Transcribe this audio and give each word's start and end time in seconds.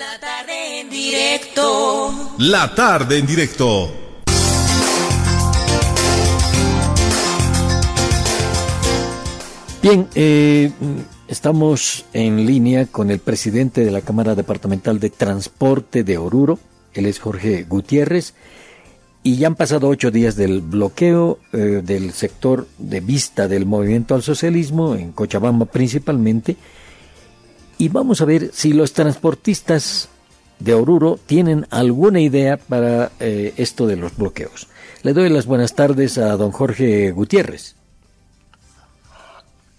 La 0.00 0.18
tarde 0.18 0.80
en 0.80 0.88
directo. 0.88 2.34
La 2.38 2.74
tarde 2.74 3.18
en 3.18 3.26
directo. 3.26 3.92
Bien, 9.82 10.08
eh, 10.14 10.72
estamos 11.28 12.06
en 12.14 12.46
línea 12.46 12.86
con 12.86 13.10
el 13.10 13.18
presidente 13.18 13.84
de 13.84 13.90
la 13.90 14.00
Cámara 14.00 14.34
Departamental 14.34 14.98
de 15.00 15.10
Transporte 15.10 16.02
de 16.02 16.16
Oruro, 16.16 16.58
él 16.94 17.04
es 17.04 17.18
Jorge 17.18 17.64
Gutiérrez, 17.64 18.32
y 19.22 19.36
ya 19.36 19.48
han 19.48 19.54
pasado 19.54 19.88
ocho 19.88 20.10
días 20.10 20.34
del 20.34 20.62
bloqueo 20.62 21.40
eh, 21.52 21.82
del 21.84 22.14
sector 22.14 22.66
de 22.78 23.00
vista 23.00 23.48
del 23.48 23.66
movimiento 23.66 24.14
al 24.14 24.22
socialismo, 24.22 24.94
en 24.94 25.12
Cochabamba 25.12 25.66
principalmente, 25.66 26.56
y 27.80 27.88
vamos 27.88 28.20
a 28.20 28.26
ver 28.26 28.50
si 28.52 28.74
los 28.74 28.92
transportistas 28.92 30.10
de 30.58 30.74
Oruro 30.74 31.18
tienen 31.24 31.66
alguna 31.70 32.20
idea 32.20 32.58
para 32.58 33.10
eh, 33.20 33.54
esto 33.56 33.86
de 33.86 33.96
los 33.96 34.18
bloqueos. 34.18 34.68
Le 35.02 35.14
doy 35.14 35.30
las 35.30 35.46
buenas 35.46 35.74
tardes 35.74 36.18
a 36.18 36.36
don 36.36 36.50
Jorge 36.50 37.10
Gutiérrez. 37.12 37.76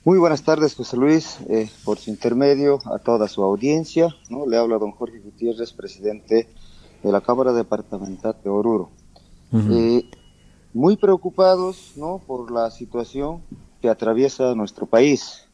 Muy 0.03 0.17
buenas 0.17 0.41
tardes, 0.41 0.73
José 0.73 0.97
Luis, 0.97 1.37
eh, 1.47 1.69
por 1.85 1.99
su 1.99 2.09
intermedio 2.09 2.79
a 2.91 2.97
toda 2.97 3.27
su 3.27 3.43
audiencia. 3.43 4.07
¿no? 4.31 4.47
Le 4.47 4.57
habla 4.57 4.79
don 4.79 4.93
Jorge 4.93 5.19
Gutiérrez, 5.19 5.71
presidente 5.71 6.49
de 7.03 7.11
la 7.11 7.21
Cámara 7.21 7.53
Departamental 7.53 8.35
de 8.43 8.49
Oruro. 8.49 8.89
Eh, 9.53 10.09
muy 10.73 10.97
preocupados 10.97 11.91
¿no? 11.97 12.19
por 12.25 12.49
la 12.49 12.71
situación 12.71 13.43
que 13.79 13.89
atraviesa 13.89 14.55
nuestro 14.55 14.87
país. 14.87 15.45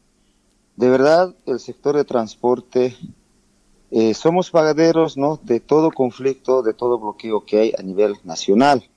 De 0.78 0.88
verdad, 0.88 1.34
el 1.44 1.58
sector 1.58 1.96
de 1.96 2.04
transporte, 2.04 2.96
eh, 3.90 4.14
somos 4.14 4.52
pagaderos 4.52 5.16
¿no? 5.16 5.40
de 5.42 5.58
todo 5.58 5.90
conflicto, 5.90 6.62
de 6.62 6.72
todo 6.72 7.00
bloqueo 7.00 7.44
que 7.44 7.58
hay 7.58 7.72
a 7.76 7.82
nivel 7.82 8.14
nacional. 8.22 8.88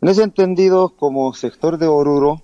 En 0.00 0.08
ese 0.08 0.22
entendido, 0.22 0.90
como 0.90 1.34
sector 1.34 1.78
de 1.78 1.88
Oruro, 1.88 2.42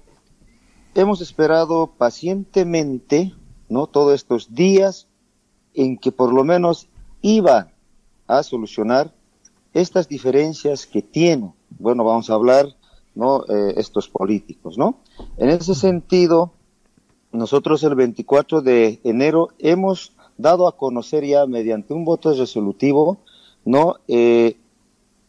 hemos 0.97 1.21
esperado 1.21 1.93
pacientemente, 1.97 3.33
¿no? 3.69 3.87
Todos 3.87 4.17
estos 4.17 4.53
días 4.53 5.07
en 5.73 5.97
que 5.97 6.11
por 6.11 6.33
lo 6.33 6.43
menos 6.43 6.89
iban 7.23 7.73
a 8.27 8.43
solucionar 8.43 9.15
estas 9.75 10.09
diferencias 10.09 10.89
que 10.89 11.03
tienen. 11.03 11.55
Bueno, 11.79 12.03
vamos 12.03 12.31
a 12.31 12.35
hablar, 12.35 12.67
¿no? 13.15 13.45
Eh, 13.45 13.75
estos 13.77 14.09
políticos, 14.09 14.77
¿no? 14.77 14.99
En 15.37 15.51
ese 15.51 15.77
sentido, 15.77 16.56
nosotros 17.37 17.83
el 17.85 17.95
24 17.95 18.63
de 18.63 19.01
enero 19.05 19.49
hemos 19.59 20.13
dado 20.37 20.69
a 20.69 20.77
conocer 20.77 21.25
ya 21.25 21.47
mediante 21.47 21.95
un 21.95 22.05
voto 22.05 22.35
resolutivo. 22.35 23.19
Eh, 24.09 24.57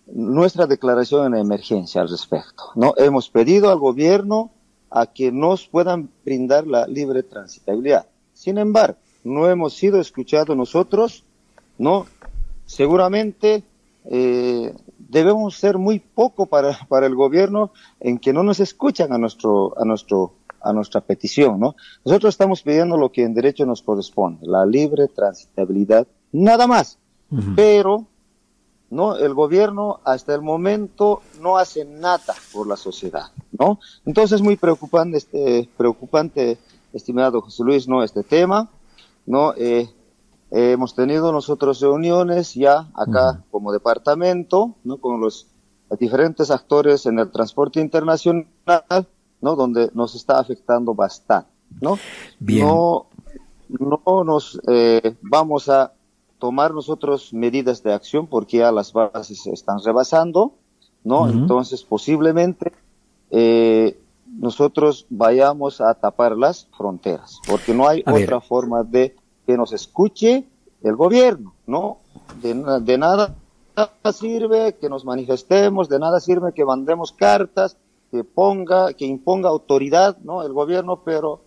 nuestra 0.07 0.67
declaración 0.67 1.33
en 1.33 1.41
emergencia 1.41 2.01
al 2.01 2.09
respecto, 2.09 2.71
¿no? 2.75 2.93
Hemos 2.97 3.29
pedido 3.29 3.69
al 3.69 3.79
gobierno 3.79 4.51
a 4.89 5.07
que 5.07 5.31
nos 5.31 5.67
puedan 5.67 6.09
brindar 6.23 6.65
la 6.65 6.87
libre 6.87 7.23
transitabilidad. 7.23 8.07
Sin 8.33 8.57
embargo, 8.57 8.97
no 9.23 9.49
hemos 9.49 9.73
sido 9.73 9.99
escuchados 9.99 10.55
nosotros, 10.55 11.23
¿no? 11.77 12.05
Seguramente 12.65 13.63
eh, 14.05 14.73
debemos 14.97 15.55
ser 15.57 15.77
muy 15.77 15.99
poco 15.99 16.45
para, 16.45 16.79
para 16.87 17.07
el 17.07 17.15
gobierno 17.15 17.71
en 17.99 18.19
que 18.19 18.33
no 18.33 18.43
nos 18.43 18.59
escuchan 18.59 19.11
a 19.11 19.17
nuestro, 19.17 19.77
a 19.77 19.83
nuestro, 19.83 20.33
a 20.61 20.73
nuestra 20.73 21.01
petición, 21.01 21.59
¿no? 21.59 21.75
Nosotros 22.05 22.33
estamos 22.33 22.61
pidiendo 22.61 22.97
lo 22.97 23.11
que 23.11 23.23
en 23.23 23.33
derecho 23.33 23.65
nos 23.65 23.81
corresponde, 23.81 24.47
la 24.47 24.65
libre 24.65 25.07
transitabilidad, 25.07 26.07
nada 26.31 26.67
más. 26.67 26.99
Pero 27.55 28.07
¿no? 28.89 29.15
El 29.17 29.33
gobierno 29.33 29.99
hasta 30.05 30.33
el 30.33 30.41
momento 30.41 31.21
no 31.41 31.57
hace 31.57 31.85
nada 31.85 32.33
por 32.53 32.67
la 32.67 32.77
sociedad, 32.77 33.31
¿no? 33.51 33.79
Entonces 34.05 34.41
muy 34.41 34.55
preocupante, 34.55 35.17
este, 35.17 35.69
preocupante, 35.77 36.57
estimado 36.93 37.41
José 37.41 37.63
Luis, 37.63 37.87
¿no? 37.87 38.03
Este 38.03 38.23
tema, 38.23 38.69
¿no? 39.25 39.53
Eh, 39.57 39.89
hemos 40.51 40.95
tenido 40.95 41.31
nosotros 41.31 41.81
reuniones 41.81 42.53
ya 42.53 42.87
acá 42.93 43.43
como 43.51 43.73
departamento, 43.73 44.75
¿no? 44.83 44.97
Con 44.97 45.19
los 45.19 45.47
diferentes 45.99 46.51
actores 46.51 47.05
en 47.05 47.19
el 47.19 47.31
transporte 47.31 47.81
internacional, 47.81 48.45
¿no? 49.41 49.55
Donde 49.55 49.91
nos 49.93 50.15
está 50.15 50.39
afectando 50.39 50.93
bastante, 50.93 51.49
¿no? 51.81 51.97
No, 52.39 53.07
no 53.69 54.23
nos 54.23 54.59
eh, 54.67 55.15
vamos 55.21 55.69
a 55.69 55.93
tomar 56.39 56.73
nosotros 56.73 57.33
medidas 57.33 57.83
de 57.83 57.93
acción 57.93 58.27
porque 58.27 58.57
ya 58.57 58.71
las 58.71 58.93
bases 58.93 59.41
se 59.41 59.51
están 59.51 59.79
rebasando, 59.83 60.53
¿no? 61.03 61.29
Entonces, 61.29 61.83
posiblemente 61.83 62.71
eh, 63.31 63.97
nosotros 64.25 65.05
vayamos 65.09 65.81
a 65.81 65.93
tapar 65.95 66.37
las 66.37 66.67
fronteras, 66.77 67.39
porque 67.47 67.73
no 67.73 67.87
hay 67.87 68.03
otra 68.05 68.41
forma 68.41 68.83
de 68.83 69.15
que 69.45 69.57
nos 69.57 69.73
escuche 69.73 70.45
el 70.83 70.95
gobierno, 70.95 71.53
¿no? 71.65 71.97
De, 72.41 72.53
de 72.81 72.97
nada 72.97 73.35
sirve 74.11 74.75
que 74.75 74.89
nos 74.89 75.05
manifestemos, 75.05 75.89
de 75.89 75.99
nada 75.99 76.19
sirve 76.19 76.53
que 76.53 76.65
mandemos 76.65 77.11
cartas, 77.11 77.77
que 78.11 78.23
ponga, 78.23 78.93
que 78.93 79.05
imponga 79.05 79.49
autoridad, 79.49 80.17
¿no? 80.19 80.43
El 80.43 80.53
gobierno, 80.53 81.01
pero 81.03 81.41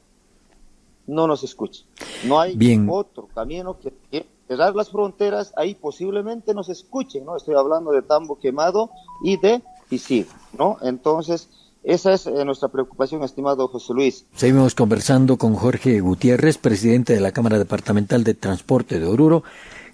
no 1.07 1.27
nos 1.27 1.43
escucha. 1.43 1.85
No 2.25 2.41
hay 2.41 2.57
otro 2.89 3.29
camino 3.35 3.79
que, 3.79 3.93
que 4.11 4.27
cerrar 4.47 4.75
las 4.75 4.91
fronteras, 4.91 5.53
ahí 5.57 5.75
posiblemente 5.75 6.55
nos 6.55 6.69
escuchen, 6.69 7.25
¿no? 7.25 7.37
Estoy 7.37 7.55
hablando 7.55 7.93
de 7.93 8.03
Tambo 8.03 8.39
Quemado 8.39 8.91
y 9.25 9.37
de 9.37 9.63
Pisid, 9.89 10.27
¿no? 10.59 10.77
Entonces, 10.83 11.49
esa 11.83 12.13
es 12.13 12.27
eh, 12.27 12.45
nuestra 12.45 12.69
preocupación, 12.69 13.23
estimado 13.23 13.69
José 13.69 13.95
Luis. 13.95 14.27
Seguimos 14.35 14.75
conversando 14.75 15.39
con 15.39 15.55
Jorge 15.55 16.01
Gutiérrez, 16.01 16.59
presidente 16.59 17.15
de 17.15 17.21
la 17.21 17.33
Cámara 17.33 17.59
Departamental 17.59 18.23
de 18.23 18.35
Transporte 18.35 19.01
de 19.01 19.07
Oruro, 19.07 19.45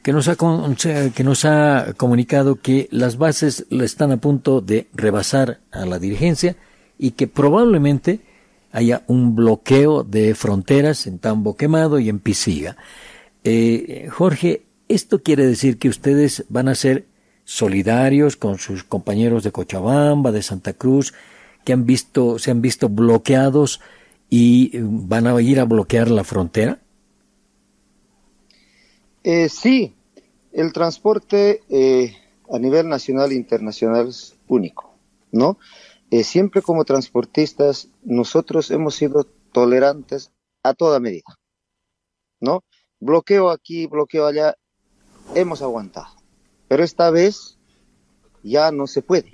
que 0.06 0.12
nos 0.12 0.28
ha, 0.28 0.36
que 0.36 1.24
nos 1.24 1.44
ha 1.44 1.92
comunicado 1.96 2.60
que 2.60 2.86
las 2.92 3.18
bases 3.18 3.66
están 3.70 4.12
a 4.12 4.18
punto 4.18 4.60
de 4.60 4.86
rebasar 4.94 5.58
a 5.72 5.84
la 5.84 5.98
dirigencia 5.98 6.54
y 6.96 7.10
que 7.10 7.26
probablemente 7.26 8.20
haya 8.70 9.02
un 9.08 9.34
bloqueo 9.34 10.04
de 10.04 10.36
fronteras 10.36 11.08
en 11.08 11.18
Tambo 11.18 11.56
Quemado 11.56 11.98
y 11.98 12.08
en 12.08 12.20
Pisiga. 12.20 12.76
Eh, 13.42 14.08
Jorge, 14.08 14.62
¿esto 14.86 15.24
quiere 15.24 15.44
decir 15.44 15.76
que 15.76 15.88
ustedes 15.88 16.44
van 16.50 16.68
a 16.68 16.76
ser 16.76 17.06
solidarios 17.42 18.36
con 18.36 18.60
sus 18.60 18.84
compañeros 18.84 19.42
de 19.42 19.50
Cochabamba, 19.50 20.30
de 20.30 20.42
Santa 20.42 20.72
Cruz, 20.72 21.14
que 21.64 21.72
han 21.72 21.84
visto, 21.84 22.38
se 22.38 22.52
han 22.52 22.62
visto 22.62 22.88
bloqueados 22.88 23.80
y 24.30 24.70
eh, 24.72 24.82
van 24.84 25.26
a 25.26 25.42
ir 25.42 25.58
a 25.58 25.64
bloquear 25.64 26.08
la 26.12 26.22
frontera? 26.22 26.78
Eh, 29.24 29.48
sí, 29.48 29.95
el 30.56 30.72
transporte 30.72 31.62
eh, 31.68 32.16
a 32.50 32.58
nivel 32.58 32.88
nacional 32.88 33.30
e 33.30 33.34
internacional 33.34 34.08
es 34.08 34.36
único, 34.48 34.94
¿no? 35.30 35.58
siempre 36.22 36.62
como 36.62 36.86
transportistas 36.86 37.88
nosotros 38.02 38.70
hemos 38.70 38.94
sido 38.94 39.24
tolerantes 39.52 40.32
a 40.62 40.72
toda 40.72 40.98
medida, 40.98 41.36
¿no? 42.40 42.64
bloqueo 43.00 43.50
aquí, 43.50 43.86
bloqueo 43.86 44.26
allá, 44.26 44.56
hemos 45.34 45.60
aguantado. 45.60 46.06
Pero 46.68 46.82
esta 46.84 47.10
vez 47.10 47.58
ya 48.42 48.72
no 48.72 48.86
se 48.86 49.02
puede, 49.02 49.32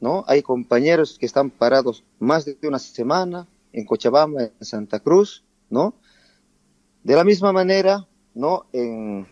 ¿no? 0.00 0.24
Hay 0.28 0.42
compañeros 0.42 1.18
que 1.18 1.26
están 1.26 1.50
parados 1.50 2.04
más 2.20 2.44
de 2.44 2.56
una 2.62 2.78
semana 2.78 3.48
en 3.72 3.84
Cochabamba, 3.86 4.44
en 4.44 4.64
Santa 4.64 5.00
Cruz, 5.00 5.42
¿no? 5.68 5.94
De 7.02 7.16
la 7.16 7.24
misma 7.24 7.52
manera, 7.52 8.06
¿no? 8.34 8.66
En, 8.72 9.26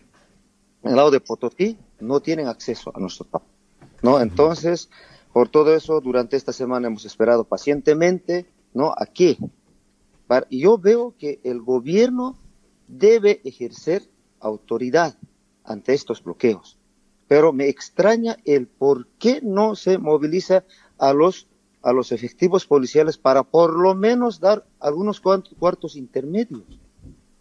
el 0.83 0.95
lado 0.95 1.11
de 1.11 1.19
Potosí 1.19 1.77
no 1.99 2.19
tienen 2.19 2.47
acceso 2.47 2.91
a 2.95 2.99
nuestro 2.99 3.25
campo, 3.25 3.47
¿no? 4.01 4.19
Entonces, 4.21 4.89
por 5.33 5.49
todo 5.49 5.75
eso, 5.75 6.01
durante 6.01 6.37
esta 6.37 6.53
semana 6.53 6.87
hemos 6.87 7.05
esperado 7.05 7.43
pacientemente, 7.43 8.45
¿no? 8.73 8.93
Aquí. 8.97 9.37
Yo 10.51 10.77
veo 10.77 11.15
que 11.17 11.39
el 11.43 11.61
gobierno 11.61 12.37
debe 12.87 13.41
ejercer 13.43 14.03
autoridad 14.39 15.15
ante 15.63 15.93
estos 15.93 16.23
bloqueos. 16.23 16.77
Pero 17.27 17.53
me 17.53 17.67
extraña 17.67 18.37
el 18.45 18.67
por 18.67 19.07
qué 19.19 19.39
no 19.41 19.75
se 19.75 19.97
moviliza 19.97 20.65
a 20.97 21.13
los, 21.13 21.47
a 21.81 21.93
los 21.93 22.11
efectivos 22.11 22.65
policiales 22.65 23.17
para 23.17 23.43
por 23.43 23.79
lo 23.79 23.95
menos 23.95 24.39
dar 24.39 24.65
algunos 24.79 25.19
cuartos 25.21 25.95
intermedios. 25.95 26.63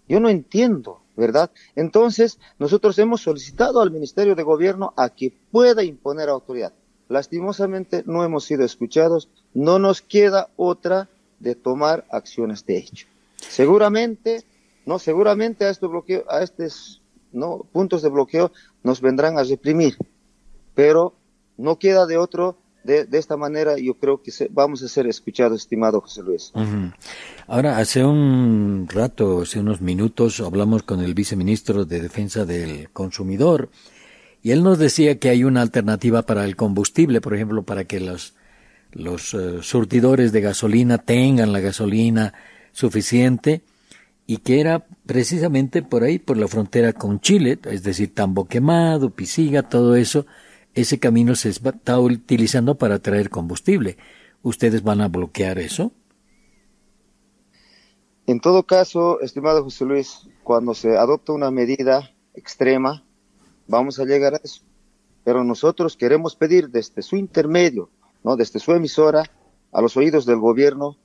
Yo 0.09 0.21
no 0.21 0.29
entiendo, 0.29 1.03
¿verdad? 1.19 1.51
Entonces, 1.77 2.39
nosotros 2.59 2.99
hemos 2.99 3.21
solicitado 3.21 3.83
al 3.83 3.91
Ministerio 3.91 4.35
de 4.35 4.43
Gobierno 4.43 4.95
a 4.97 5.11
que 5.11 5.33
pueda 5.51 5.83
imponer 5.85 6.31
autoridad. 6.31 6.73
Lastimosamente 7.09 8.03
no 8.07 8.25
hemos 8.25 8.45
sido 8.45 8.65
escuchados, 8.65 9.29
no 9.53 9.79
nos 9.79 10.01
queda 10.01 10.49
otra 10.57 11.09
de 11.41 11.55
tomar 11.55 12.07
acciones 12.11 12.65
de 12.65 12.79
hecho. 12.79 13.07
Seguramente 13.37 14.45
no, 14.89 14.99
seguramente 14.99 15.67
a 15.67 15.71
este 15.71 15.87
bloqueo, 15.87 16.25
a 16.31 16.43
estos 16.43 17.03
¿no? 17.31 17.59
puntos 17.73 18.01
de 18.01 18.09
bloqueo 18.09 18.53
nos 18.83 19.03
vendrán 19.03 19.39
a 19.39 19.43
reprimir. 19.43 19.99
Pero 20.75 21.13
no 21.59 21.79
queda 21.79 22.07
de 22.07 22.17
otro 22.17 22.57
de, 22.85 23.07
esta 23.13 23.37
manera 23.37 23.77
yo 23.79 23.95
creo 23.95 24.23
que 24.23 24.33
vamos 24.51 24.83
a 24.83 24.89
ser 24.89 25.07
escuchados, 25.07 25.61
estimado 25.61 26.01
José 26.01 26.23
Luis. 26.23 26.53
Ahora, 27.47 27.79
hace 27.79 28.05
un 28.05 28.87
rato, 28.89 29.43
hace 29.43 29.61
unos 29.61 29.81
minutos, 29.81 30.41
hablamos 30.41 30.83
con 30.83 31.01
el 31.01 31.15
viceministro 31.15 31.85
de 31.85 32.01
Defensa 32.01 32.45
del 32.45 32.91
Consumidor 32.91 33.69
y 34.43 34.53
él 34.53 34.63
nos 34.63 34.79
decía 34.79 35.19
que 35.19 35.29
hay 35.29 35.45
una 35.45 35.63
alternativa 35.63 36.23
para 36.23 36.45
el 36.45 36.57
combustible, 36.57 37.21
por 37.21 37.35
ejemplo, 37.35 37.65
para 37.65 37.85
que 37.85 38.01
los, 38.01 38.35
los 38.93 39.35
eh, 39.35 39.59
surtidores 39.63 40.33
de 40.33 40.41
gasolina 40.41 40.99
tengan 40.99 41.53
la 41.53 41.61
gasolina 41.61 42.35
suficiente 42.73 43.63
y 44.27 44.39
que 44.39 44.61
era 44.61 44.87
precisamente 45.07 45.83
por 45.83 46.05
ahí, 46.05 46.19
por 46.19 46.37
la 46.37 46.49
frontera 46.49 46.93
con 46.93 47.21
Chile, 47.21 47.59
es 47.65 47.83
decir, 47.83 48.15
Tambo 48.15 48.47
Quemado, 48.47 49.11
Pisiga, 49.11 49.63
todo 49.63 49.97
eso, 49.97 50.27
ese 50.75 50.99
camino 50.99 51.35
se 51.35 51.49
está 51.51 51.99
utilizando 51.99 52.77
para 52.77 52.99
traer 52.99 53.31
combustible. 53.31 53.97
¿Ustedes 54.43 54.83
van 54.83 55.01
a 55.01 55.09
bloquear 55.09 55.59
eso? 55.59 55.93
En 58.27 58.41
todo 58.41 58.63
caso, 58.65 59.21
estimado 59.21 59.65
José 59.65 59.85
Luis, 59.87 60.29
cuando 60.45 60.75
se 60.75 60.97
adopta 60.97 61.33
una 61.33 61.51
medida 61.51 62.11
extrema, 62.35 63.03
vamos 63.67 63.99
a 63.99 64.05
llegar 64.05 64.35
a 64.35 64.41
eso. 64.45 64.63
Pero 65.25 65.45
nosotros 65.45 65.97
queremos 65.97 66.37
pedir 66.37 66.69
desde 66.69 67.03
su 67.03 67.17
intermedio, 67.17 67.91
¿no? 68.23 68.37
desde 68.37 68.61
su 68.61 68.73
emisora, 68.73 69.25
a 69.73 69.81
los 69.81 69.97
oídos 69.97 70.27
del 70.27 70.39
gobierno, 70.39 70.97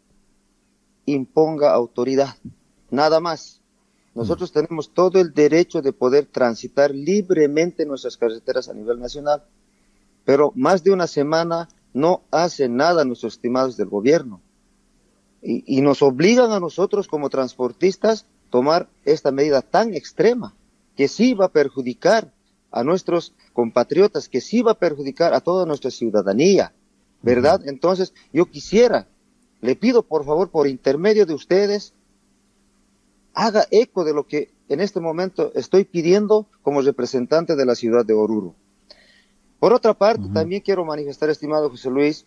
imponga 1.06 1.74
autoridad. 1.74 2.36
Nada 2.92 3.19
más. 3.19 3.62
Nosotros 4.16 4.51
mm. 4.51 4.54
tenemos 4.54 4.94
todo 4.94 5.19
el 5.19 5.33
derecho 5.33 5.81
de 5.81 5.94
poder 5.94 6.25
transitar 6.25 6.94
libremente 6.94 7.86
nuestras 7.86 8.18
carreteras 8.18 8.69
a 8.69 8.74
nivel 8.74 9.00
nacional 9.00 9.44
pero 10.25 10.52
más 10.56 10.84
de 10.84 10.92
una 10.92 11.08
semana 11.08 11.70
no 11.94 12.22
hace 12.31 12.70
nada 12.70 13.06
nuestros 13.06 13.34
estimados 13.34 13.78
del 13.78 13.90
gobierno. 13.90 14.42
Y, 15.42 15.81
nos 15.81 16.02
obligan 16.02 16.52
a 16.52 16.62
nosotros 16.62 17.08
como 17.10 17.30
transportistas 17.30 18.25
tomar 18.50 18.88
esta 19.04 19.31
medida 19.31 19.62
tan 19.62 19.94
extrema, 19.94 20.56
que 20.96 21.10
sí 21.10 21.34
va 21.34 21.46
a 21.46 21.52
perjudicar 21.52 22.31
a 22.72 22.84
nuestros 22.84 23.34
compatriotas, 23.52 24.30
que 24.30 24.40
sí 24.40 24.62
va 24.62 24.72
a 24.72 24.80
perjudicar 24.80 25.34
a 25.34 25.42
toda 25.42 25.66
nuestra 25.66 25.92
ciudadanía, 25.92 26.74
¿verdad? 27.22 27.62
Entonces, 27.66 28.14
yo 28.31 28.46
quisiera, 28.46 29.08
le 29.60 29.76
pido 29.76 30.04
por 30.04 30.24
favor, 30.24 30.50
por 30.50 30.68
intermedio 30.68 31.26
de 31.26 31.34
ustedes, 31.34 31.94
haga 33.34 33.66
eco 33.69 34.06
de 34.06 34.14
lo 34.14 34.26
que 34.26 34.54
en 34.69 34.80
este 34.80 35.02
momento 35.02 35.52
estoy 35.56 35.84
pidiendo 35.84 36.48
como 36.62 36.81
representante 36.81 37.58
de 37.58 37.66
la 37.66 37.76
ciudad 37.76 38.06
de 38.06 38.14
Oruro. 38.14 38.56
Por 39.63 39.71
otra 39.71 39.94
parte, 39.94 40.27
también 40.33 40.62
quiero 40.62 40.83
manifestar, 40.83 41.30
estimado 41.30 41.69
José 41.69 41.89
Luis, 41.89 42.25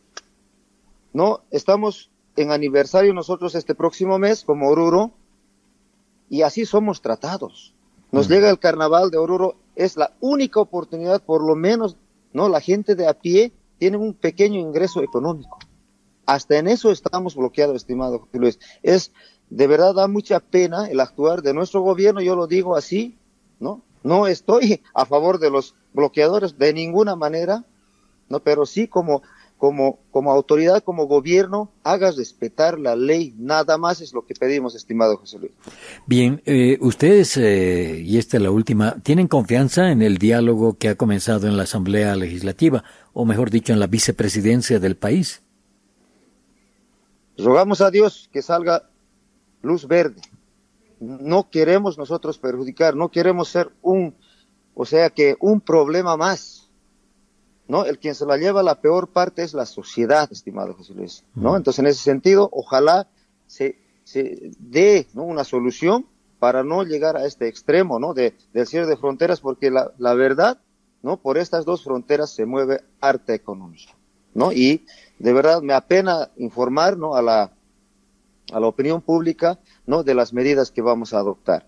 no 1.13 1.43
estamos 1.51 2.11
en 2.35 2.51
aniversario 2.51 3.13
nosotros 3.13 3.55
este 3.55 3.75
próximo 3.75 4.19
mes 4.19 4.43
como 4.43 4.71
Oruro 4.71 5.13
y 6.31 6.41
así 6.41 6.65
somos 6.65 7.03
tratados. 7.03 7.75
Nos 8.11 8.27
llega 8.27 8.49
el 8.49 8.59
carnaval 8.59 9.11
de 9.11 9.19
Oruro, 9.19 9.57
es 9.75 9.99
la 9.99 10.15
única 10.21 10.61
oportunidad, 10.61 11.23
por 11.23 11.47
lo 11.47 11.57
menos, 11.57 11.99
no, 12.33 12.49
la 12.49 12.63
gente 12.63 12.95
de 12.95 13.07
a 13.07 13.13
pie 13.13 13.53
tiene 13.77 13.99
un 13.99 14.15
pequeño 14.15 14.59
ingreso 14.59 15.03
económico. 15.03 15.59
Hasta 16.25 16.57
en 16.57 16.69
eso 16.69 16.91
estamos 16.91 17.37
bloqueados, 17.37 17.77
estimado 17.77 18.21
José 18.21 18.39
Luis. 18.39 18.59
Es 18.83 19.13
de 19.51 19.67
verdad 19.67 19.95
da 19.95 20.09
mucha 20.09 20.41
pena 20.41 20.87
el 20.87 21.01
actuar 21.01 21.43
de 21.43 21.53
nuestro 21.53 21.83
gobierno, 21.83 22.23
yo 22.23 22.35
lo 22.35 22.47
digo 22.47 22.77
así, 22.77 23.19
¿no? 23.61 23.83
No 24.07 24.29
estoy 24.29 24.83
a 24.95 25.05
favor 25.05 25.41
de 25.41 25.51
los 25.51 25.75
bloqueadores 25.93 26.57
de 26.57 26.73
ninguna 26.73 27.17
manera, 27.17 27.65
no, 28.29 28.39
pero 28.39 28.65
sí 28.65 28.87
como 28.87 29.23
como, 29.59 29.99
como 30.11 30.31
autoridad, 30.33 30.85
como 30.85 31.07
gobierno, 31.07 31.73
hagas 31.83 32.19
respetar 32.19 32.79
la 32.79 32.95
ley. 32.95 33.35
Nada 33.39 33.79
más 33.79 34.03
es 34.03 34.13
lo 34.13 34.27
que 34.27 34.35
pedimos, 34.35 34.75
estimado 34.75 35.17
José 35.17 35.39
Luis. 35.39 35.53
Bien, 36.05 36.43
eh, 36.45 36.77
ustedes, 36.83 37.39
eh, 37.39 38.03
y 38.05 38.19
esta 38.19 38.37
es 38.37 38.43
la 38.43 38.51
última, 38.51 38.97
¿tienen 39.03 39.29
confianza 39.29 39.91
en 39.91 40.03
el 40.03 40.19
diálogo 40.19 40.77
que 40.77 40.91
ha 40.91 40.95
comenzado 40.97 41.49
en 41.49 41.57
la 41.57 41.63
Asamblea 41.63 42.15
Legislativa, 42.17 42.85
o 43.15 43.25
mejor 43.25 43.51
dicho, 43.51 43.73
en 43.73 43.81
la 43.81 43.87
vicepresidencia 43.87 44.79
del 44.79 44.97
país? 44.97 45.41
Rogamos 47.39 47.81
a 47.81 47.91
Dios 47.91 48.29
que 48.31 48.43
salga 48.43 48.91
luz 49.63 49.89
verde 49.89 50.21
no 51.01 51.51
queremos 51.51 51.99
nosotros 51.99 52.39
perjudicar, 52.39 52.95
no 52.95 53.11
queremos 53.11 53.49
ser 53.49 53.71
un, 53.83 54.15
o 54.75 54.85
sea 54.85 55.11
que 55.11 55.37
un 55.41 55.61
problema 55.61 56.17
más. 56.17 56.63
¿No? 57.69 57.85
El 57.85 57.99
quien 57.99 58.15
se 58.15 58.27
la 58.27 58.37
lleva 58.37 58.63
la 58.63 58.81
peor 58.81 59.09
parte 59.09 59.43
es 59.43 59.53
la 59.53 59.67
sociedad, 59.67 60.29
estimado 60.31 60.75
José 60.75 60.95
Luis, 60.95 61.25
¿no? 61.35 61.57
Entonces, 61.57 61.81
en 61.81 61.89
ese 61.89 62.01
sentido, 62.01 62.49
ojalá 62.53 63.09
se, 63.49 63.77
se 64.05 64.53
dé 64.61 65.09
¿no? 65.15 65.25
una 65.25 65.43
solución 65.43 66.07
para 66.39 66.63
no 66.63 66.85
llegar 66.85 67.17
a 67.17 67.27
este 67.27 67.49
extremo, 67.49 67.99
¿no? 67.99 68.15
De, 68.15 68.37
del 68.53 68.69
cierre 68.69 68.87
de 68.87 68.97
fronteras, 68.97 69.41
porque 69.41 69.73
la, 69.73 69.91
la 69.99 70.15
verdad, 70.15 70.61
¿no? 71.03 71.17
Por 71.17 71.39
estas 71.39 71.65
dos 71.65 71.83
fronteras 71.83 72.31
se 72.31 72.47
mueve 72.47 72.83
arte 73.01 73.35
económico, 73.35 73.95
¿no? 74.33 74.53
Y 74.53 74.87
de 75.19 75.33
verdad 75.33 75.61
me 75.61 75.75
apena 75.75 76.31
informar, 76.37 76.97
¿no? 76.97 77.17
A 77.17 77.23
la, 77.23 77.56
a 78.53 78.61
la 78.61 78.67
opinión 78.67 79.01
pública 79.03 79.59
¿no? 79.87 80.03
de 80.03 80.15
las 80.15 80.33
medidas 80.33 80.71
que 80.71 80.83
vamos 80.83 81.15
a 81.15 81.19
adoptar. 81.19 81.67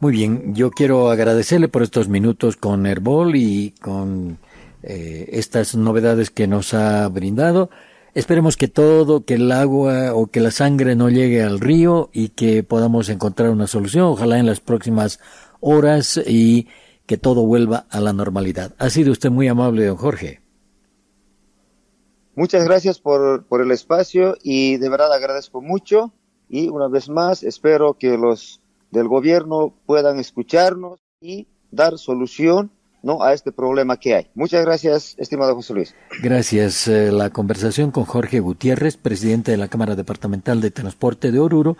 Muy 0.00 0.12
bien, 0.12 0.54
yo 0.54 0.70
quiero 0.70 1.10
agradecerle 1.10 1.68
por 1.68 1.82
estos 1.82 2.08
minutos 2.08 2.56
con 2.56 2.86
Herbol 2.86 3.36
y 3.36 3.70
con 3.80 4.38
eh, 4.82 5.30
estas 5.32 5.74
novedades 5.76 6.30
que 6.30 6.46
nos 6.46 6.74
ha 6.74 7.08
brindado. 7.08 7.70
Esperemos 8.14 8.56
que 8.56 8.68
todo, 8.68 9.24
que 9.24 9.34
el 9.34 9.50
agua 9.50 10.14
o 10.14 10.26
que 10.26 10.40
la 10.40 10.50
sangre 10.50 10.94
no 10.94 11.08
llegue 11.08 11.42
al 11.42 11.58
río 11.58 12.10
y 12.12 12.28
que 12.28 12.62
podamos 12.62 13.08
encontrar 13.08 13.50
una 13.50 13.66
solución, 13.66 14.04
ojalá 14.04 14.38
en 14.38 14.46
las 14.46 14.60
próximas 14.60 15.20
horas 15.60 16.20
y 16.26 16.68
que 17.06 17.16
todo 17.16 17.46
vuelva 17.46 17.86
a 17.90 18.00
la 18.00 18.12
normalidad. 18.12 18.74
Ha 18.78 18.90
sido 18.90 19.10
usted 19.10 19.30
muy 19.30 19.48
amable, 19.48 19.86
don 19.86 19.96
Jorge. 19.96 20.43
Muchas 22.36 22.64
gracias 22.64 22.98
por, 22.98 23.44
por 23.44 23.60
el 23.60 23.70
espacio 23.70 24.36
y 24.42 24.76
de 24.76 24.88
verdad 24.88 25.12
agradezco 25.12 25.60
mucho 25.60 26.12
y 26.48 26.68
una 26.68 26.88
vez 26.88 27.08
más 27.08 27.42
espero 27.42 27.94
que 27.94 28.16
los 28.18 28.60
del 28.90 29.08
gobierno 29.08 29.74
puedan 29.86 30.18
escucharnos 30.18 31.00
y 31.20 31.46
dar 31.70 31.98
solución 31.98 32.70
¿no? 33.02 33.22
a 33.22 33.34
este 33.34 33.52
problema 33.52 33.98
que 33.98 34.14
hay. 34.14 34.26
Muchas 34.34 34.64
gracias, 34.64 35.14
estimado 35.18 35.54
José 35.54 35.74
Luis. 35.74 35.94
Gracias. 36.22 36.88
Eh, 36.88 37.12
la 37.12 37.30
conversación 37.30 37.90
con 37.90 38.04
Jorge 38.04 38.40
Gutiérrez, 38.40 38.96
presidente 38.96 39.50
de 39.50 39.58
la 39.58 39.68
Cámara 39.68 39.94
Departamental 39.94 40.60
de 40.60 40.70
Transporte 40.70 41.30
de 41.30 41.38
Oruro, 41.38 41.76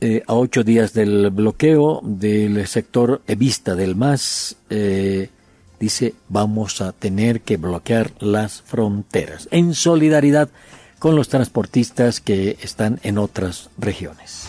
eh, 0.00 0.22
a 0.26 0.34
ocho 0.34 0.62
días 0.62 0.92
del 0.92 1.30
bloqueo 1.30 2.00
del 2.02 2.66
sector 2.66 3.22
evista 3.26 3.74
del 3.74 3.96
MAS. 3.96 4.56
Eh, 4.68 5.30
dice 5.80 6.14
vamos 6.28 6.80
a 6.80 6.92
tener 6.92 7.40
que 7.40 7.56
bloquear 7.56 8.12
las 8.20 8.62
fronteras 8.62 9.48
en 9.50 9.74
solidaridad 9.74 10.48
con 10.98 11.16
los 11.16 11.28
transportistas 11.28 12.20
que 12.20 12.56
están 12.62 12.98
en 13.02 13.18
otras 13.18 13.68
regiones. 13.78 14.48